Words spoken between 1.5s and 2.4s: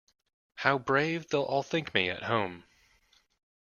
think me at